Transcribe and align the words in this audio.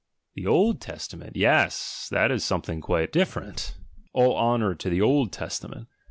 The 0.33 0.47
Old 0.47 0.81
Testament— 0.81 1.35
yes, 1.37 2.07
that 2.09 2.31
is 2.31 2.43
something 2.43 2.81
quite 2.81 3.11
dif 3.11 3.35
ferent, 3.35 3.75
all 4.13 4.35
honour 4.35 4.73
to 4.73 4.89
the 4.89 4.99
Old 4.99 5.31
Testament! 5.31 5.87